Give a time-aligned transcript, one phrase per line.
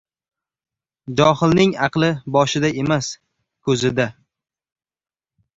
[1.19, 3.13] •Johilning aqli boshida emas,
[3.69, 4.09] ko‘zida.